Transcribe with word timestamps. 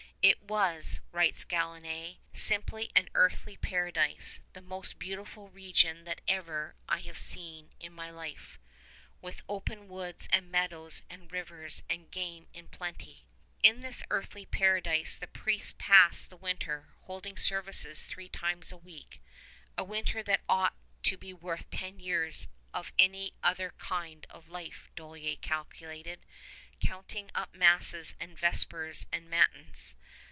"It 0.23 0.39
was," 0.43 0.99
writes 1.11 1.43
Galinée, 1.43 2.17
"simply 2.31 2.91
an 2.95 3.09
Earthly 3.15 3.57
Paradise, 3.57 4.39
the 4.53 4.61
most 4.61 4.99
beautiful 4.99 5.49
region 5.49 6.03
that 6.03 6.21
ever 6.27 6.75
I 6.87 6.99
have 6.99 7.17
seen 7.17 7.71
in 7.79 7.91
my 7.91 8.11
life, 8.11 8.59
with 9.19 9.41
open 9.49 9.87
woods 9.87 10.29
and 10.31 10.51
meadows 10.51 11.01
and 11.09 11.31
rivers 11.31 11.81
and 11.89 12.11
game 12.11 12.45
in 12.53 12.67
plenty." 12.67 13.25
In 13.63 13.81
this 13.81 14.03
Earthly 14.11 14.45
Paradise 14.45 15.17
the 15.17 15.25
priests 15.25 15.73
passed 15.79 16.29
the 16.29 16.37
winter, 16.37 16.89
holding 17.05 17.35
services 17.35 18.05
three 18.05 18.29
times 18.29 18.71
a 18.71 18.77
week 18.77 19.23
"a 19.75 19.83
winter 19.83 20.21
that 20.21 20.43
ought 20.47 20.75
to 21.01 21.17
be 21.17 21.33
worth 21.33 21.67
ten 21.71 21.99
years 21.99 22.47
of 22.75 22.93
any 22.99 23.33
other 23.41 23.71
kind 23.79 24.27
of 24.29 24.49
life" 24.49 24.87
Dollier 24.95 25.37
calculated, 25.37 26.23
counting 26.79 27.31
up 27.33 27.53
masses 27.55 28.15
and 28.19 28.37
vespers 28.37 29.05
and 29.11 29.27
matins. 29.29 29.95